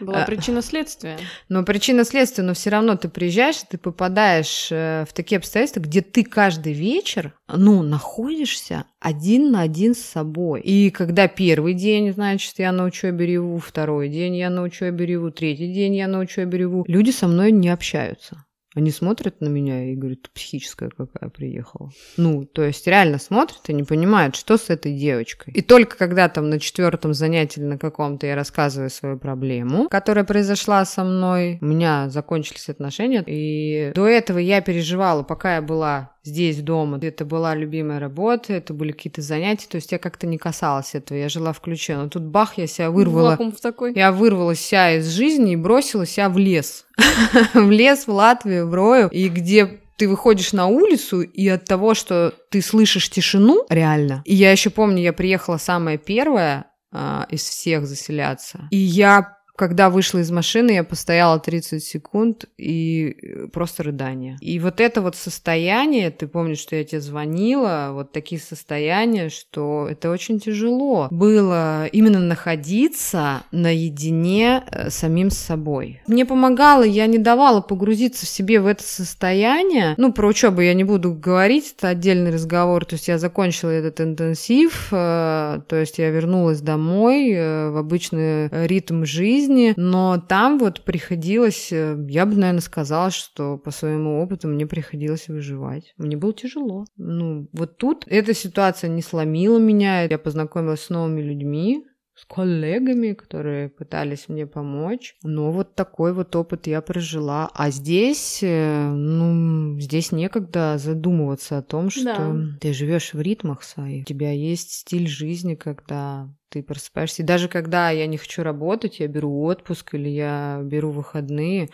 [0.00, 1.18] Была а, причина следствия.
[1.48, 6.00] Ну, причина следствия, но все равно ты приезжаешь, ты попадаешь э, в такие обстоятельства, где
[6.00, 10.62] ты каждый вечер, ну, находишься один на один с собой.
[10.62, 15.30] И когда первый день, значит, я на учебе реву, второй день я на учебе реву,
[15.30, 18.44] третий день я на учебе реву, люди со мной не общаются.
[18.74, 21.90] Они смотрят на меня и говорят, психическая какая приехала.
[22.16, 25.54] Ну, то есть реально смотрят и не понимают, что с этой девочкой.
[25.54, 30.84] И только когда там на четвертом занятии на каком-то я рассказываю свою проблему, которая произошла
[30.84, 33.22] со мной, у меня закончились отношения.
[33.26, 36.98] И до этого я переживала, пока я была здесь дома.
[37.00, 41.18] Это была любимая работа, это были какие-то занятия, то есть я как-то не касалась этого,
[41.18, 41.96] я жила в ключе.
[41.96, 43.36] Но тут бах, я себя вырвала.
[43.36, 43.92] в такой.
[43.94, 46.86] Я вырвала себя из жизни и бросила себя в лес.
[47.54, 51.94] В лес, в Латвию, в Рою, и где ты выходишь на улицу, и от того,
[51.94, 54.22] что ты слышишь тишину, реально.
[54.24, 58.68] И я еще помню, я приехала самая первая а, из всех заселяться.
[58.70, 64.36] И я когда вышла из машины, я постояла 30 секунд и э, просто рыдание.
[64.40, 69.86] И вот это вот состояние, ты помнишь, что я тебе звонила, вот такие состояния, что
[69.88, 76.02] это очень тяжело было именно находиться наедине э, самим с собой.
[76.08, 79.94] Мне помогало, я не давала погрузиться в себе в это состояние.
[79.98, 82.84] Ну, про учебу я не буду говорить, это отдельный разговор.
[82.84, 87.34] То есть я закончила этот интенсив, э, то есть я вернулась домой
[87.70, 93.58] в обычный ритм жизни, жизни, но там вот приходилось, э, я бы, наверное, сказала, что
[93.58, 95.94] по своему опыту мне приходилось выживать.
[95.96, 96.84] Мне было тяжело.
[96.96, 103.12] Ну, вот тут эта ситуация не сломила меня, я познакомилась с новыми людьми, с коллегами,
[103.12, 105.16] которые пытались мне помочь.
[105.22, 107.50] Но вот такой вот опыт я прожила.
[107.54, 112.36] А здесь, э, ну, здесь некогда задумываться о том, что да.
[112.60, 114.02] ты живешь в ритмах своих.
[114.02, 117.22] У тебя есть стиль жизни, когда ты просыпаешься.
[117.22, 121.70] И даже когда я не хочу работать, я беру отпуск или я беру выходные.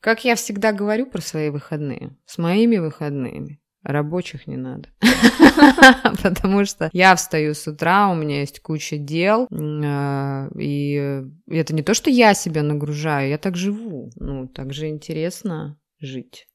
[0.00, 3.60] Как я всегда говорю про свои выходные, с моими выходными.
[3.84, 4.88] Рабочих не надо.
[6.22, 11.82] Потому что я встаю с утра, у меня есть куча дел, а, и это не
[11.82, 14.10] то, что я себя нагружаю, я так живу.
[14.16, 16.46] Ну, так же интересно жить.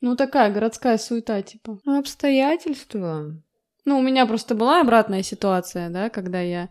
[0.00, 1.78] Ну, такая городская суета, типа.
[1.86, 3.40] Обстоятельства.
[3.84, 6.68] Ну, у меня просто была обратная ситуация, да, когда я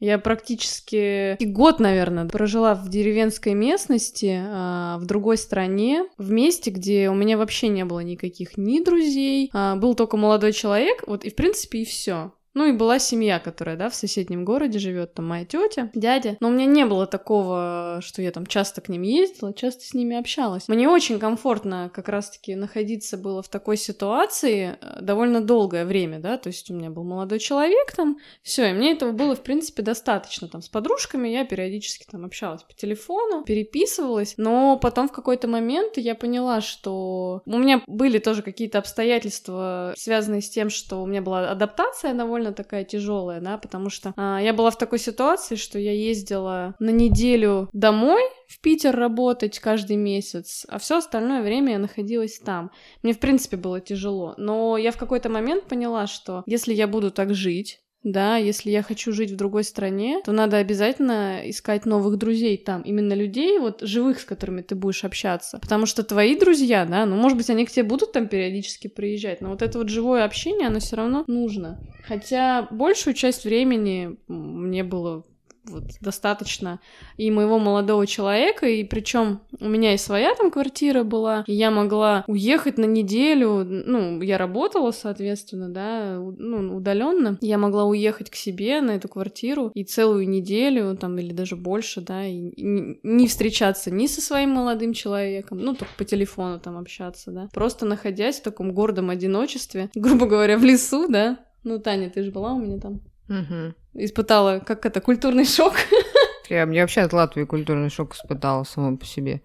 [0.00, 7.10] я практически год, наверное, прожила в деревенской местности, а, в другой стране, в месте, где
[7.10, 11.30] у меня вообще не было никаких ни друзей, а, был только молодой человек, вот и
[11.30, 12.32] в принципе и все.
[12.58, 16.36] Ну и была семья, которая, да, в соседнем городе живет, там моя тетя, дядя.
[16.40, 19.94] Но у меня не было такого, что я там часто к ним ездила, часто с
[19.94, 20.66] ними общалась.
[20.66, 26.36] Мне очень комфортно как раз-таки находиться было в такой ситуации э, довольно долгое время, да,
[26.36, 29.82] то есть у меня был молодой человек там, все, и мне этого было, в принципе,
[29.82, 30.48] достаточно.
[30.48, 35.96] Там с подружками я периодически там общалась по телефону, переписывалась, но потом в какой-то момент
[35.96, 41.22] я поняла, что у меня были тоже какие-то обстоятельства, связанные с тем, что у меня
[41.22, 45.78] была адаптация довольно такая тяжелая, да, потому что а, я была в такой ситуации, что
[45.78, 51.78] я ездила на неделю домой в Питер работать каждый месяц, а все остальное время я
[51.78, 52.70] находилась там.
[53.02, 57.10] Мне, в принципе, было тяжело, но я в какой-то момент поняла, что если я буду
[57.10, 62.16] так жить, да, если я хочу жить в другой стране, то надо обязательно искать новых
[62.16, 66.84] друзей там, именно людей, вот живых, с которыми ты будешь общаться, потому что твои друзья,
[66.84, 69.88] да, ну, может быть, они к тебе будут там периодически приезжать, но вот это вот
[69.88, 71.80] живое общение, оно все равно нужно.
[72.06, 75.24] Хотя большую часть времени мне было
[75.68, 76.80] вот достаточно
[77.16, 81.70] и моего молодого человека, и причем у меня и своя там квартира была, и я
[81.70, 88.34] могла уехать на неделю, ну, я работала, соответственно, да, ну, удаленно, я могла уехать к
[88.34, 93.90] себе на эту квартиру и целую неделю, там, или даже больше, да, и не встречаться
[93.90, 98.42] ни со своим молодым человеком, ну, только по телефону там общаться, да, просто находясь в
[98.42, 102.78] таком гордом одиночестве, грубо говоря, в лесу, да, ну, Таня, ты же была у меня
[102.78, 103.00] там.
[103.28, 103.74] Угу.
[103.94, 105.74] Испытала, как это, культурный шок.
[106.48, 109.42] Я мне вообще от Латвии культурный шок испытала само по себе.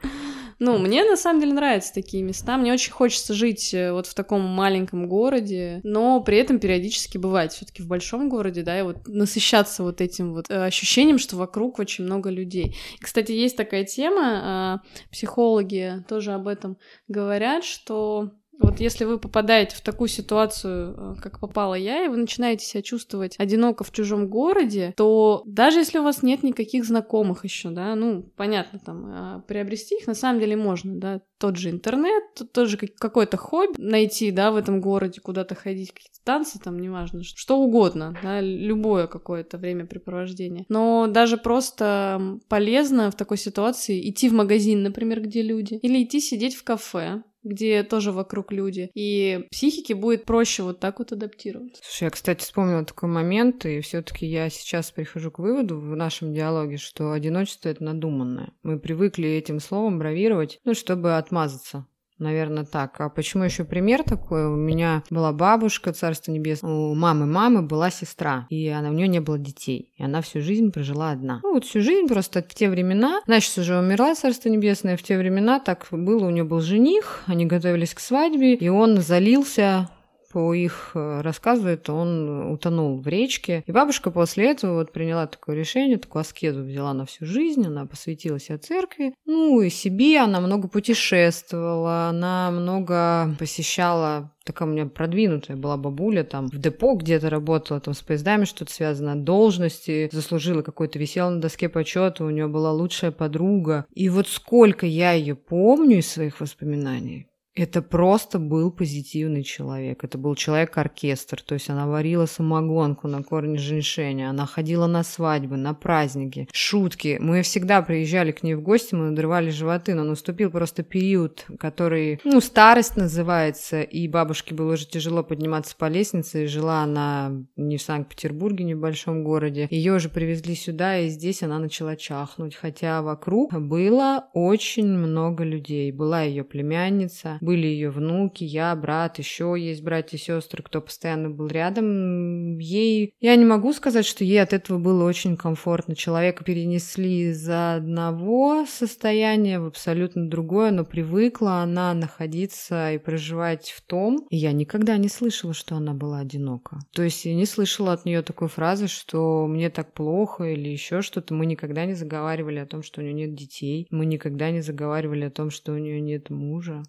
[0.60, 2.56] Ну, мне на самом деле нравятся такие места.
[2.58, 7.52] Мне очень хочется жить э, вот в таком маленьком городе, но при этом периодически бывать
[7.52, 11.80] все-таки в большом городе, да, и вот насыщаться вот этим вот э, ощущением, что вокруг
[11.80, 12.78] очень много людей.
[12.98, 14.80] И, кстати, есть такая тема, а,
[15.12, 16.78] психологи тоже об этом
[17.10, 22.18] говорят, что вот если вы попадаете в такую ситуацию, э, как попала я, и вы
[22.18, 27.44] начинаете себя чувствовать одиноко в чужом городе, то даже если у вас нет никаких знакомых
[27.44, 31.72] еще, да, ну, понятно, там, а, приобрести их на самом деле можно, да, тот же
[31.72, 36.80] интернет, тот же какой-то хобби найти, да, в этом городе, куда-то ходить, какие-то танцы, там,
[36.80, 40.66] неважно, что угодно, да, любое какое-то времяпрепровождение.
[40.70, 46.22] Но даже просто полезно в такой ситуации идти в магазин, например, где люди, или идти
[46.22, 48.90] сидеть в кафе, где тоже вокруг люди.
[48.94, 51.82] И психике будет проще вот так вот адаптироваться.
[51.84, 55.96] Слушай, я, кстати, вспомнила такой момент, и все таки я сейчас прихожу к выводу в
[55.96, 58.54] нашем диалоге, что одиночество— это надуманное.
[58.64, 61.86] Мы привыкли этим словом бравировать, ну, чтобы отмазаться
[62.24, 63.02] Наверное, так.
[63.02, 64.48] А почему еще пример такой?
[64.48, 66.72] У меня была бабушка, царство небесное.
[66.72, 69.92] У мамы мамы была сестра, и она, у нее не было детей.
[69.98, 71.42] И она всю жизнь прожила одна.
[71.44, 75.18] Ну, вот всю жизнь просто в те времена, сейчас уже умерла, царство небесное, в те
[75.18, 79.90] времена так было, у нее был жених, они готовились к свадьбе, и он залился
[80.34, 83.64] по их э, рассказу, это он утонул в речке.
[83.68, 87.86] И бабушка после этого вот приняла такое решение, такую аскезу взяла на всю жизнь, она
[87.86, 89.14] посвятила себя церкви.
[89.26, 96.26] Ну и себе она много путешествовала, она много посещала такая у меня продвинутая была бабуля,
[96.26, 101.40] там в депо где-то работала, там с поездами что-то связано, должности, заслужила какой-то, висела на
[101.40, 103.86] доске почета, у нее была лучшая подруга.
[103.94, 110.04] И вот сколько я ее помню из своих воспоминаний, это просто был позитивный человек.
[110.04, 111.42] Это был человек-оркестр.
[111.42, 114.30] То есть она варила самогонку на корне женьшеня.
[114.30, 117.18] Она ходила на свадьбы, на праздники, шутки.
[117.20, 122.20] Мы всегда приезжали к ней в гости, мы надрывали животы, но наступил просто период, который,
[122.24, 127.78] ну, старость называется, и бабушке было уже тяжело подниматься по лестнице, и жила она не
[127.78, 129.68] в Санкт-Петербурге, не в большом городе.
[129.70, 135.92] Ее уже привезли сюда, и здесь она начала чахнуть, хотя вокруг было очень много людей.
[135.92, 141.30] Была ее племянница, были ее внуки, я, брат, еще есть братья и сестры, кто постоянно
[141.30, 142.58] был рядом.
[142.58, 145.96] Ей, я не могу сказать, что ей от этого было очень комфортно.
[145.96, 153.82] Человека перенесли из одного состояния в абсолютно другое, но привыкла она находиться и проживать в
[153.82, 154.26] том.
[154.30, 156.80] И я никогда не слышала, что она была одинока.
[156.94, 161.02] То есть я не слышала от нее такой фразы, что мне так плохо или еще
[161.02, 161.34] что-то.
[161.34, 163.88] Мы никогда не заговаривали о том, что у нее нет детей.
[163.92, 166.84] Мы никогда не заговаривали о том, что у нее нет мужа.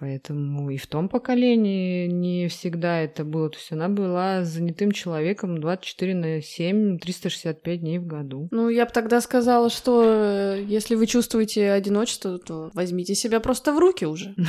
[0.00, 3.50] Поэтому и в том поколении не всегда это было.
[3.50, 8.48] То есть она была занятым человеком 24 на 7, 365 дней в году.
[8.50, 13.74] Ну, я бы тогда сказала, что э, если вы чувствуете одиночество, то возьмите себя просто
[13.74, 14.34] в руки уже.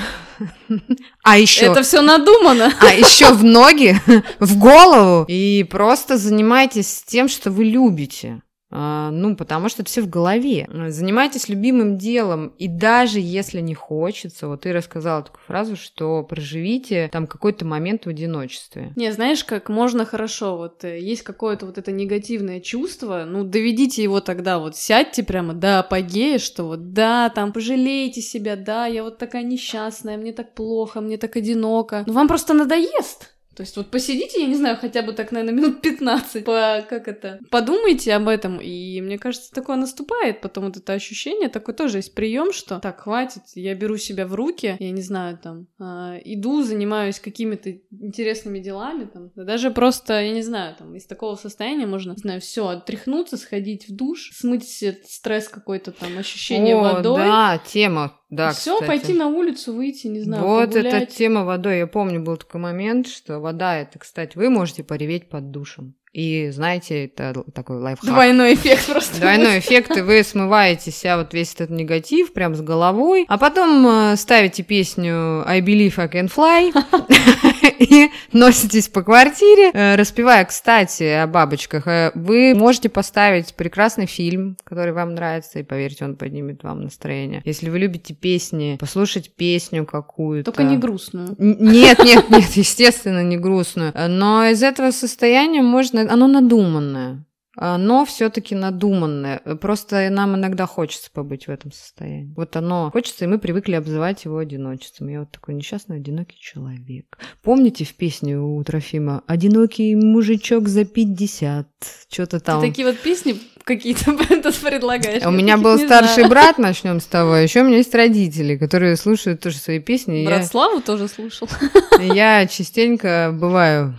[1.23, 1.65] А еще...
[1.65, 2.71] Это все надумано.
[2.79, 3.95] А еще в ноги,
[4.39, 5.25] в голову.
[5.27, 8.41] И просто занимайтесь тем, что вы любите.
[8.71, 10.69] А, ну, потому что это все в голове.
[10.87, 17.09] Занимайтесь любимым делом, и даже если не хочется, вот ты рассказала такую фразу, что проживите
[17.11, 18.93] там какой-то момент в одиночестве.
[18.95, 24.03] Не, знаешь, как можно хорошо, вот э, есть какое-то вот это негативное чувство, ну, доведите
[24.03, 29.03] его тогда, вот сядьте прямо до апогея, что вот да, там пожалейте себя, да, я
[29.03, 32.03] вот такая несчастная, мне так плохо, мне так одиноко.
[32.07, 33.33] Ну, вам просто надоест.
[33.61, 37.07] То есть вот посидите, я не знаю, хотя бы так, наверное, минут 15, по, как
[37.07, 41.99] это, подумайте об этом, и мне кажется, такое наступает, потом вот это ощущение, такой тоже
[41.99, 46.21] есть прием, что так, хватит, я беру себя в руки, я не знаю, там, э,
[46.25, 51.85] иду, занимаюсь какими-то интересными делами, там, даже просто, я не знаю, там, из такого состояния
[51.85, 54.67] можно, не знаю, все, отряхнуться, сходить в душ, смыть
[55.07, 57.17] стресс какой-то там, ощущение О, водой.
[57.19, 58.87] да, тема да, Все, кстати.
[58.87, 60.93] пойти на улицу, выйти, не знаю, Вот погулять.
[61.03, 61.79] эта тема водой.
[61.79, 65.95] Я помню, был такой момент, что вода это, кстати, вы можете пореветь под душем.
[66.13, 68.09] И знаете, это такой лайфхак.
[68.09, 69.19] Двойной эффект просто.
[69.19, 73.85] Двойной эффект, и вы смываете себя вот весь этот негатив прям с головой, а потом
[73.87, 76.73] э, ставите песню I Believe I Can Fly
[77.89, 81.87] и носитесь по квартире, э, распевая, кстати, о бабочках.
[81.87, 87.41] Э, Вы можете поставить прекрасный фильм, который вам нравится, и поверьте, он поднимет вам настроение.
[87.43, 90.51] Если вы любите песни, послушать песню какую-то.
[90.51, 91.35] Только не грустную.
[91.39, 93.93] Нет, нет, нет, естественно, не грустную.
[94.09, 96.01] Но из этого состояния можно...
[96.01, 97.25] Оно надуманное.
[97.63, 99.37] Оно все-таки надуманное.
[99.61, 102.33] Просто нам иногда хочется побыть в этом состоянии.
[102.35, 105.09] Вот оно хочется, и мы привыкли обзывать его одиночеством.
[105.09, 107.19] Я вот такой несчастный, одинокий человек.
[107.43, 111.65] Помните в песне у Трофима «Одинокий мужичок за 50»?
[112.11, 112.61] Что-то там.
[112.61, 114.13] Ты такие вот песни какие-то
[114.65, 115.21] предлагаешь.
[115.23, 117.35] А У меня был старший брат, начнем с того.
[117.35, 120.25] Еще у меня есть родители, которые слушают тоже свои песни.
[120.25, 121.47] Брат я- Славу тоже слушал.
[122.01, 123.93] Я частенько бываю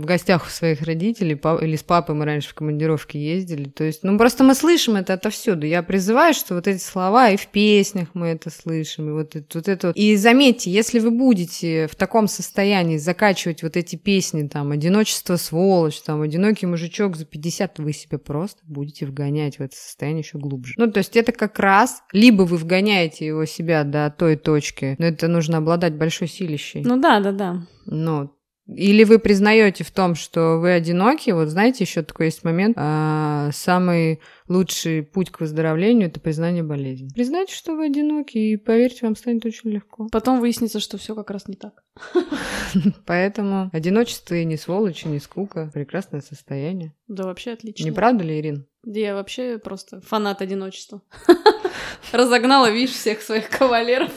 [0.00, 3.68] в гостях у своих родителей, или с папой мы раньше в командировке ездили.
[3.68, 5.66] То есть, ну, просто мы слышим это отовсюду.
[5.66, 9.58] Я призываю, что вот эти слова и в песнях мы это слышим, и вот это
[9.58, 9.68] вот.
[9.68, 9.90] Это.
[9.90, 16.00] И заметьте, если вы будете в таком состоянии закачивать вот эти песни, там, «Одиночество, сволочь»,
[16.00, 20.74] там, «Одинокий мужичок за 50», вы себя просто будете вгонять в это состояние еще глубже.
[20.76, 25.06] Ну, то есть это как раз, либо вы вгоняете его себя до той точки, но
[25.06, 26.82] это нужно обладать большой силищей.
[26.84, 27.66] Ну да, да, да.
[27.86, 28.30] Ну,
[28.66, 33.50] или вы признаете в том, что вы одиноки, вот знаете, еще такой есть момент, а,
[33.52, 37.10] самый лучший путь к выздоровлению– это признание болезни.
[37.14, 40.08] Признайте, что вы одиноки, и поверьте, вам станет очень легко.
[40.10, 41.82] Потом выяснится, что все как раз не так.
[43.06, 46.94] Поэтому одиночество и не сволочь, и не скука– прекрасное состояние.
[47.06, 47.84] Да, вообще отлично.
[47.84, 48.66] Не правда ли, Ирин?
[48.82, 51.02] Да Я вообще просто фанат одиночества.
[52.12, 54.10] Разогнала, видишь, всех своих кавалеров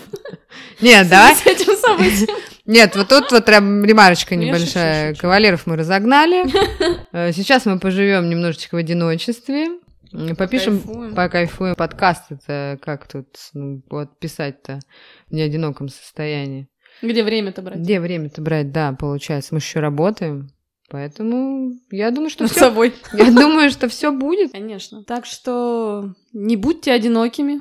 [0.81, 1.33] Нет, да?
[1.33, 2.37] с этим событием.
[2.67, 5.15] Нет, вот тут вот прям ремарочка Ну, небольшая.
[5.15, 6.43] Кавалеров мы разогнали.
[7.13, 9.79] Э, Сейчас мы поживем немножечко в одиночестве.
[10.37, 11.15] Попишем, Покайфуем.
[11.15, 11.75] покайфуем.
[11.75, 14.79] Подкаст это как тут ну, вот писать-то
[15.29, 16.67] в неодиноком состоянии.
[17.01, 17.77] Где время-то брать?
[17.79, 18.71] Где время-то брать?
[18.71, 20.49] Да, получается, мы еще работаем.
[20.89, 22.59] Поэтому я думаю, что Над все.
[22.61, 22.93] собой.
[23.13, 24.51] Я думаю, что все будет.
[24.53, 25.03] Конечно.
[25.03, 27.59] Так что не будьте одинокими.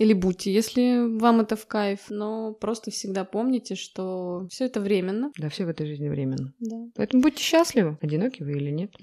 [0.00, 2.06] Или будьте, если вам это в кайф.
[2.08, 5.30] Но просто всегда помните, что все это временно.
[5.36, 6.54] Да, все в этой жизни временно.
[6.58, 6.86] Да.
[6.96, 8.96] Поэтому будьте счастливы, одиноки вы или нет.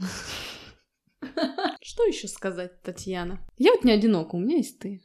[1.82, 3.40] Что еще сказать, Татьяна?
[3.60, 5.04] Я вот не одинока, у меня есть ты.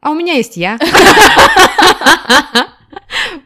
[0.00, 0.78] А у меня есть я.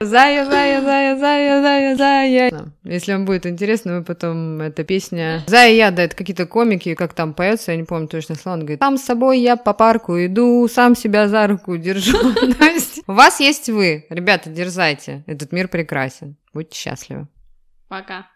[0.05, 2.73] Зая, зая, зая, зая, зая, зая.
[2.85, 7.15] Если вам будет интересно, вы потом эта песня Зая я, да, это какие-то комики, как
[7.15, 10.19] там поется, я не помню точно слова, он говорит, сам с собой я по парку
[10.19, 12.19] иду, сам себя за руку держу.
[13.07, 14.07] У вас есть вы.
[14.11, 15.23] Ребята, дерзайте.
[15.27, 16.37] Этот мир прекрасен.
[16.53, 17.29] Будьте счастливы.
[17.89, 18.27] Пока.